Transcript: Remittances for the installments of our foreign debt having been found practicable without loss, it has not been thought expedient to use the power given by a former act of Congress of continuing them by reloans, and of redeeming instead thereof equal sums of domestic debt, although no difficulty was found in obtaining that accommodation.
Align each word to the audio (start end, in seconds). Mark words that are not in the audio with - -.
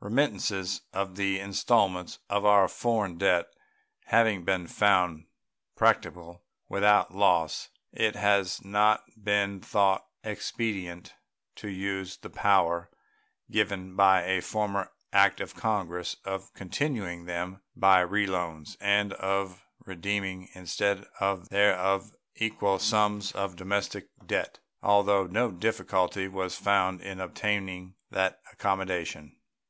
Remittances 0.00 0.80
for 0.94 1.04
the 1.08 1.38
installments 1.38 2.18
of 2.30 2.46
our 2.46 2.68
foreign 2.68 3.18
debt 3.18 3.52
having 4.06 4.42
been 4.42 4.66
found 4.66 5.26
practicable 5.76 6.42
without 6.70 7.14
loss, 7.14 7.68
it 7.92 8.16
has 8.16 8.64
not 8.64 9.04
been 9.22 9.60
thought 9.60 10.06
expedient 10.22 11.12
to 11.56 11.68
use 11.68 12.16
the 12.16 12.30
power 12.30 12.90
given 13.50 13.94
by 13.94 14.22
a 14.22 14.40
former 14.40 14.90
act 15.12 15.38
of 15.42 15.54
Congress 15.54 16.16
of 16.24 16.50
continuing 16.54 17.26
them 17.26 17.60
by 17.76 18.00
reloans, 18.02 18.78
and 18.80 19.12
of 19.12 19.66
redeeming 19.84 20.48
instead 20.54 21.04
thereof 21.50 22.10
equal 22.36 22.78
sums 22.78 23.32
of 23.32 23.54
domestic 23.54 24.08
debt, 24.24 24.60
although 24.82 25.26
no 25.26 25.50
difficulty 25.50 26.26
was 26.26 26.56
found 26.56 27.02
in 27.02 27.20
obtaining 27.20 27.96
that 28.10 28.40
accommodation. 28.50 29.36